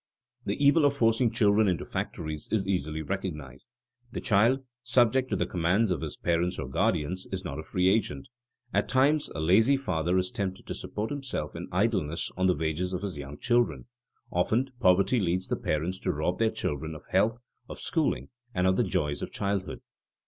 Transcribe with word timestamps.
The 0.47 0.57
evil 0.65 0.83
of 0.85 0.97
forcing 0.97 1.29
children 1.29 1.67
into 1.67 1.85
factories 1.85 2.49
is 2.51 2.65
easily 2.65 3.03
recognized. 3.03 3.67
The 4.11 4.19
child, 4.19 4.63
subject 4.81 5.29
to 5.29 5.35
the 5.35 5.45
commands 5.45 5.91
of 5.91 6.01
his 6.01 6.17
parents 6.17 6.57
or 6.57 6.67
guardians, 6.67 7.27
is 7.31 7.45
not 7.45 7.59
a 7.59 7.63
free 7.63 7.87
agent. 7.87 8.27
At 8.73 8.89
times 8.89 9.29
a 9.35 9.39
lazy 9.39 9.77
father 9.77 10.17
is 10.17 10.31
tempted 10.31 10.65
to 10.65 10.73
support 10.73 11.11
himself 11.11 11.55
in 11.55 11.67
idleness 11.71 12.31
on 12.35 12.47
the 12.47 12.55
wages 12.57 12.93
of 12.93 13.03
his 13.03 13.19
young 13.19 13.37
children. 13.37 13.85
Often 14.31 14.71
poverty 14.79 15.19
leads 15.19 15.49
the 15.49 15.55
parents 15.55 15.99
to 15.99 16.11
rob 16.11 16.39
their 16.39 16.49
children 16.49 16.95
of 16.95 17.05
health, 17.11 17.37
of 17.69 17.77
schooling, 17.79 18.29
and 18.55 18.65
of 18.65 18.77
the 18.77 18.83
joys 18.83 19.21
of 19.21 19.31
childhood. 19.31 19.81